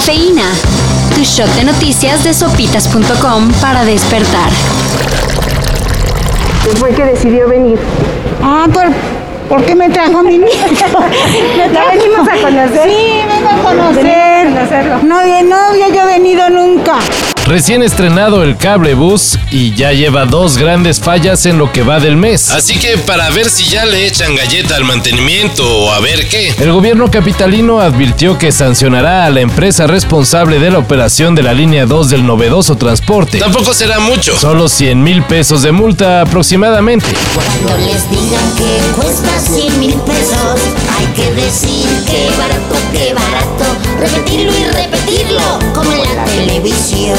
Cafeína. 0.00 0.50
Tu 1.14 1.22
shot 1.24 1.50
de 1.56 1.64
noticias 1.64 2.24
de 2.24 2.32
sopitas.com 2.32 3.52
para 3.60 3.84
despertar. 3.84 4.48
Fue 6.76 6.94
que 6.94 7.04
decidió 7.04 7.46
venir. 7.46 7.78
Ah, 8.42 8.66
¿por, 8.72 8.86
¿por 9.50 9.62
qué 9.66 9.74
me 9.74 9.90
trajo 9.90 10.22
mi 10.22 10.38
niño? 10.38 10.48
¿La 11.74 11.84
venimos 11.84 12.26
a 12.26 12.32
conocer? 12.40 12.88
Sí, 12.88 13.20
vengo 13.28 13.50
a 13.50 13.62
conocer. 13.62 14.06
A 14.06 14.54
conocerlo. 14.54 14.98
No, 15.02 15.16
no 15.44 15.56
había 15.68 15.88
yo 15.88 16.06
venido 16.06 16.19
nunca. 16.19 16.19
Recién 17.50 17.82
estrenado 17.82 18.44
el 18.44 18.56
cable 18.56 18.94
bus 18.94 19.36
y 19.50 19.74
ya 19.74 19.90
lleva 19.90 20.24
dos 20.24 20.56
grandes 20.56 21.00
fallas 21.00 21.46
en 21.46 21.58
lo 21.58 21.72
que 21.72 21.82
va 21.82 21.98
del 21.98 22.16
mes. 22.16 22.48
Así 22.52 22.78
que 22.78 22.96
para 22.96 23.28
ver 23.30 23.50
si 23.50 23.64
ya 23.64 23.84
le 23.84 24.06
echan 24.06 24.36
galleta 24.36 24.76
al 24.76 24.84
mantenimiento 24.84 25.68
o 25.68 25.90
a 25.90 25.98
ver 25.98 26.28
qué. 26.28 26.54
El 26.60 26.70
gobierno 26.70 27.10
capitalino 27.10 27.80
advirtió 27.80 28.38
que 28.38 28.52
sancionará 28.52 29.24
a 29.24 29.30
la 29.30 29.40
empresa 29.40 29.88
responsable 29.88 30.60
de 30.60 30.70
la 30.70 30.78
operación 30.78 31.34
de 31.34 31.42
la 31.42 31.52
línea 31.52 31.86
2 31.86 32.10
del 32.10 32.24
novedoso 32.24 32.76
transporte. 32.76 33.40
Tampoco 33.40 33.74
será 33.74 33.98
mucho. 33.98 34.38
Solo 34.38 34.68
100 34.68 35.02
mil 35.02 35.24
pesos 35.24 35.62
de 35.62 35.72
multa 35.72 36.20
aproximadamente. 36.20 37.06
Cuando 37.34 37.84
les 37.84 38.08
digan 38.08 38.54
que 38.54 38.78
cuesta 38.94 39.40
100 39.40 39.80
mil 39.80 39.94
pesos, 40.02 40.60
hay 40.96 41.06
que 41.16 41.32
decir 41.32 41.88
que 42.06 42.30
barato, 42.38 42.76
que 42.92 43.12
barato. 43.12 43.79
Repetirlo 44.00 44.50
y 44.56 44.64
repetirlo, 44.64 45.42
como 45.74 45.92
en 45.92 46.16
la 46.16 46.24
televisión. 46.24 47.18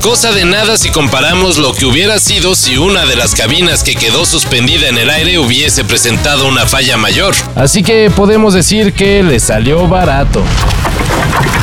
Cosa 0.00 0.30
de 0.30 0.44
nada 0.44 0.76
si 0.76 0.90
comparamos 0.90 1.58
lo 1.58 1.72
que 1.72 1.84
hubiera 1.84 2.20
sido 2.20 2.54
si 2.54 2.78
una 2.78 3.04
de 3.06 3.16
las 3.16 3.34
cabinas 3.34 3.82
que 3.82 3.96
quedó 3.96 4.24
suspendida 4.24 4.86
en 4.86 4.98
el 4.98 5.10
aire 5.10 5.40
hubiese 5.40 5.82
presentado 5.82 6.46
una 6.46 6.64
falla 6.66 6.96
mayor. 6.96 7.34
Así 7.56 7.82
que 7.82 8.08
podemos 8.14 8.54
decir 8.54 8.92
que 8.92 9.24
le 9.24 9.40
salió 9.40 9.88
barato. 9.88 10.42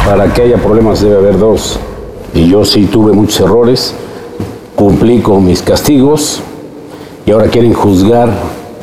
Para 0.06 0.34
que 0.34 0.42
haya 0.42 0.58
problemas 0.58 1.00
debe 1.00 1.16
haber 1.16 1.38
dos. 1.38 1.80
Y 2.34 2.50
yo 2.50 2.66
sí 2.66 2.86
tuve 2.92 3.14
muchos 3.14 3.40
errores, 3.40 3.94
cumplí 4.76 5.22
con 5.22 5.46
mis 5.46 5.62
castigos 5.62 6.42
y 7.26 7.32
ahora 7.32 7.48
quieren 7.48 7.74
juzgar 7.74 8.30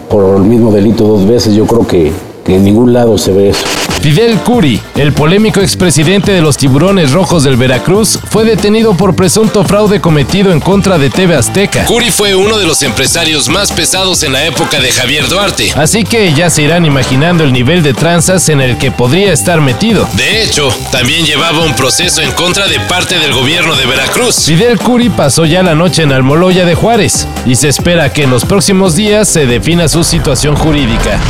por 0.08 0.36
el 0.36 0.42
mismo 0.42 0.72
delito 0.72 1.04
dos 1.04 1.28
veces. 1.28 1.54
Yo 1.54 1.66
creo 1.66 1.86
que, 1.86 2.12
que 2.46 2.56
en 2.56 2.64
ningún 2.64 2.94
lado 2.94 3.18
se 3.18 3.32
ve 3.32 3.50
eso. 3.50 3.66
Fidel 4.00 4.38
Curi, 4.38 4.80
el 4.96 5.12
polémico 5.12 5.60
expresidente 5.60 6.30
de 6.30 6.40
los 6.40 6.56
tiburones 6.56 7.12
rojos 7.12 7.42
del 7.42 7.56
Veracruz, 7.56 8.18
fue 8.30 8.44
detenido 8.44 8.96
por 8.96 9.16
presunto 9.16 9.64
fraude 9.64 10.00
cometido 10.00 10.52
en 10.52 10.60
contra 10.60 10.98
de 10.98 11.10
TV 11.10 11.34
Azteca. 11.34 11.84
Curi 11.86 12.10
fue 12.10 12.34
uno 12.34 12.58
de 12.58 12.66
los 12.66 12.82
empresarios 12.82 13.48
más 13.48 13.72
pesados 13.72 14.22
en 14.22 14.32
la 14.32 14.44
época 14.44 14.80
de 14.80 14.92
Javier 14.92 15.28
Duarte. 15.28 15.72
Así 15.74 16.04
que 16.04 16.32
ya 16.34 16.50
se 16.50 16.62
irán 16.62 16.84
imaginando 16.86 17.42
el 17.42 17.52
nivel 17.52 17.82
de 17.82 17.94
tranzas 17.94 18.48
en 18.48 18.60
el 18.60 18.78
que 18.78 18.90
podría 18.92 19.32
estar 19.32 19.60
metido. 19.60 20.08
De 20.14 20.42
hecho, 20.42 20.68
también 20.92 21.24
llevaba 21.24 21.64
un 21.64 21.74
proceso 21.74 22.22
en 22.22 22.30
contra 22.32 22.68
de 22.68 22.78
parte 22.80 23.18
del 23.18 23.32
gobierno 23.32 23.74
de 23.74 23.86
Veracruz. 23.86 24.44
Fidel 24.44 24.78
Curi 24.78 25.08
pasó 25.08 25.46
ya 25.46 25.62
la 25.62 25.74
noche 25.74 26.02
en 26.02 26.12
Almoloya 26.12 26.64
de 26.64 26.74
Juárez 26.74 27.26
y 27.44 27.56
se 27.56 27.68
espera 27.68 28.12
que 28.12 28.22
en 28.22 28.30
los 28.30 28.44
próximos 28.44 28.94
días 28.94 29.28
se 29.28 29.46
defina 29.46 29.88
su 29.88 30.04
situación 30.04 30.54
jurídica. 30.54 31.20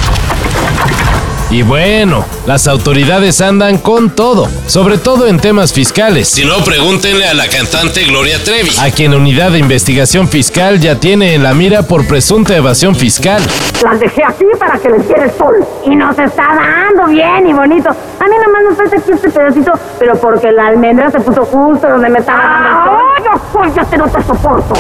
Y 1.49 1.63
bueno, 1.63 2.25
las 2.45 2.67
autoridades 2.67 3.41
andan 3.41 3.79
con 3.79 4.11
todo, 4.11 4.49
sobre 4.67 4.99
todo 4.99 5.29
en 5.29 5.39
temas 5.39 5.73
fiscales, 5.73 6.29
Si 6.29 6.45
no, 6.45 6.57
pregúntenle 6.65 7.25
a 7.25 7.35
la 7.35 7.47
cantante 7.49 8.03
Gloria 8.05 8.43
Trevi. 8.43 8.71
a 8.81 8.91
quien 8.91 9.15
Unidad 9.15 9.53
de 9.53 9.59
Investigación 9.61 10.27
Fiscal 10.29 10.81
ya 10.81 10.97
tiene 10.97 11.35
en 11.35 11.45
la 11.45 11.55
mira 11.55 11.83
por 11.85 12.05
presunta 12.09 12.57
evasión 12.57 12.97
fiscal. 12.97 13.41
Las 13.85 14.01
dejé 14.01 14.25
así 14.25 14.45
para 14.59 14.77
que 14.79 14.89
les 14.91 15.07
diera 15.07 15.25
el 15.25 15.31
sol. 15.39 15.55
Y 15.85 15.95
nos 15.95 16.19
está 16.19 16.49
dando 16.57 17.07
bien 17.13 17.47
y 17.47 17.53
bonito. 17.53 17.91
A 17.91 18.25
mí 18.25 18.35
nomás 18.45 18.63
me 18.71 18.75
falta 18.75 18.97
aquí 18.97 19.13
este 19.13 19.31
pedacito, 19.31 19.73
pero 20.01 20.17
porque 20.17 20.51
la 20.51 20.67
almendra 20.67 21.11
se 21.13 21.21
puso 21.21 21.45
justo 21.45 21.87
donde 21.89 22.09
me 22.09 22.19
estaba 22.19 22.43
dando 22.43 22.69
el 22.69 22.85
sol. 22.85 22.96
¡Ay, 23.17 23.23
no, 23.25 23.75
ya 23.75 23.85
te 23.85 23.97
no 23.97 24.09
te 24.09 24.23
soporto! 24.23 24.75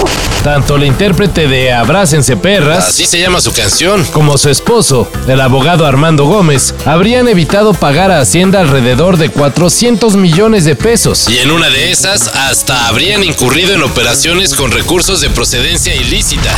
Tanto 0.45 0.77
la 0.77 0.87
intérprete 0.87 1.49
de 1.49 1.73
Abrácense 1.73 2.37
Perras 2.37 2.89
Así 2.89 3.07
se 3.07 3.19
llama 3.19 3.41
su 3.41 3.53
canción. 3.53 4.05
como 4.13 4.37
su 4.39 4.51
esposo, 4.51 5.11
el 5.27 5.41
abogado 5.41 5.87
Armando 5.87 6.27
Gómez, 6.27 6.75
habrían 6.85 7.29
evitado 7.29 7.73
pagar 7.75 8.11
a 8.11 8.21
Hacienda 8.21 8.61
alrededor 8.61 9.17
de 9.17 9.31
400 9.31 10.17
millones 10.17 10.65
de 10.65 10.77
pesos. 10.77 11.29
Y 11.29 11.39
en 11.39 11.51
una 11.51 11.69
de 11.71 11.91
esas, 11.91 12.29
hasta 12.29 12.89
habrían 12.89 13.25
incurrido 13.25 13.75
en 13.75 13.83
operaciones 13.83 14.55
con 14.55 14.71
recursos 14.71 15.21
de 15.21 15.31
procedencia 15.31 15.95
ilícita. 15.95 16.51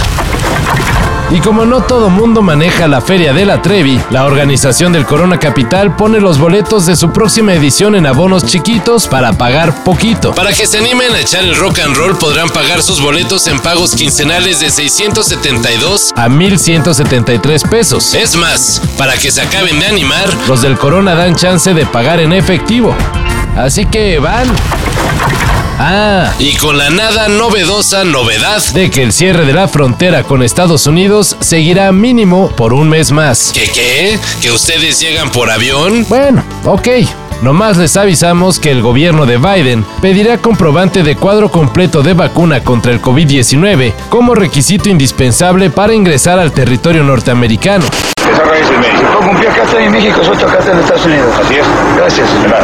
Y 1.31 1.41
como 1.41 1.67
no 1.67 1.83
todo 1.83 2.09
mundo 2.09 2.41
maneja 2.41 2.89
la 2.89 3.03
Feria 3.03 3.35
de 3.35 3.45
la 3.45 3.61
Trevi, 3.61 4.01
la 4.11 4.25
organización 4.25 4.95
del 4.95 5.05
Corona 5.05 5.39
Capital 5.39 5.95
pone 5.95 6.21
los 6.21 6.39
boletos 6.39 6.87
de 6.87 6.97
su 6.97 7.13
próxima 7.13 7.53
edición 7.53 7.95
en 7.95 8.07
abonos 8.07 8.47
chiquitos 8.47 9.07
para 9.07 9.35
pagar 9.35 9.85
poquito. 9.85 10.35
Para 10.35 10.55
que 10.55 10.67
se 10.67 10.79
animen 10.79 11.13
a 11.15 11.21
echar 11.21 11.45
el 11.45 11.55
rock 11.57 11.81
and 11.81 11.95
roll, 11.95 12.17
podrán 12.17 12.49
pagar 12.49 12.83
sus 12.83 13.03
boletos 13.03 13.47
en 13.47 13.61
pagos 13.61 13.95
quincenales 13.95 14.61
de 14.61 14.71
672. 14.71 16.15
A 16.17 16.29
1,173 16.29 17.63
pesos. 17.65 18.15
Es 18.15 18.35
más, 18.35 18.81
para 18.97 19.19
que 19.19 19.31
se 19.31 19.43
acaben 19.43 19.79
de 19.81 19.87
animar, 19.87 20.29
Los 20.49 20.63
del 20.63 20.79
Corona 20.79 21.15
dan 21.15 21.37
chance 21.37 21.75
de 21.75 21.85
pagar 21.85 22.21
en 22.21 22.33
efectivo. 22.33 22.95
Así 23.55 23.85
que 23.85 24.19
van. 24.19 24.49
Ah, 25.91 26.35
y 26.39 26.55
con 26.57 26.77
la 26.77 26.91
nada 26.91 27.29
novedosa 27.29 28.05
novedad 28.05 28.63
de 28.75 28.91
que 28.91 29.03
el 29.03 29.11
cierre 29.11 29.47
de 29.47 29.55
la 29.55 29.69
frontera 29.69 30.23
con 30.23 30.43
Estados 30.43 30.87
Unidos 30.87 31.35
seguirá 31.41 31.91
mínimo 31.93 32.51
por 32.51 32.75
un 32.75 32.91
mes 32.91 33.11
más. 33.11 33.53
¿Que 33.55 33.71
qué? 33.71 34.19
¿Que 34.43 34.51
ustedes 34.51 35.01
llegan 35.01 35.31
por 35.31 35.51
avión? 35.51 36.05
Bueno, 36.07 36.45
ok. 36.67 36.89
Nomás 37.41 37.79
les 37.79 37.97
avisamos 37.97 38.59
que 38.59 38.71
el 38.71 38.83
gobierno 38.83 39.25
de 39.25 39.39
Biden 39.39 39.83
pedirá 40.03 40.37
comprobante 40.37 41.03
de 41.03 41.17
cuadro 41.17 41.51
completo 41.51 42.03
de 42.03 42.13
vacuna 42.13 42.63
contra 42.63 42.93
el 42.93 43.01
COVID-19 43.01 43.95
como 44.11 44.35
requisito 44.35 44.91
indispensable 44.91 45.71
para 45.71 45.95
ingresar 45.95 46.39
al 46.39 46.53
territorio 46.53 47.03
norteamericano. 47.03 47.87
Esa 48.31 48.43
raíz 48.43 48.67
en 48.69 48.81
México. 48.81 49.09
No 49.11 49.27
cumplí 49.27 49.47
acá 49.47 49.63
está 49.63 49.83
en 49.83 49.91
México, 49.91 50.21
otro 50.21 50.49
acá 50.49 50.59
está 50.59 50.73
en 50.73 50.79
Estados 50.81 51.07
Unidos. 51.07 51.35
Así 51.43 51.55
es. 51.55 51.67
Gracias, 51.97 52.29
señora. 52.29 52.61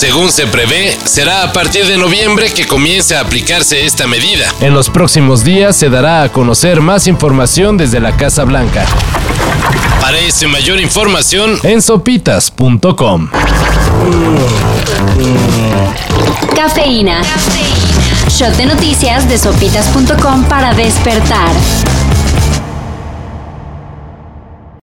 Según 0.00 0.32
se 0.32 0.46
prevé, 0.46 0.96
será 1.04 1.42
a 1.42 1.52
partir 1.52 1.84
de 1.86 1.98
noviembre 1.98 2.50
que 2.54 2.66
comience 2.66 3.14
a 3.14 3.20
aplicarse 3.20 3.84
esta 3.84 4.06
medida. 4.06 4.46
En 4.62 4.72
los 4.72 4.88
próximos 4.88 5.44
días 5.44 5.76
se 5.76 5.90
dará 5.90 6.22
a 6.22 6.32
conocer 6.32 6.80
más 6.80 7.06
información 7.06 7.76
desde 7.76 8.00
la 8.00 8.16
Casa 8.16 8.44
Blanca 8.44 8.86
Para 10.00 10.18
esta 10.18 10.46
y 10.46 10.48
mayor 10.48 10.80
información, 10.80 11.58
en 11.64 11.82
sopitas.com. 11.82 13.28
Cafeína. 16.56 17.20
Shot 18.30 18.56
de 18.56 18.64
noticias 18.64 19.28
de 19.28 19.36
sopitas.com 19.36 20.44
para 20.44 20.72
despertar. 20.72 21.50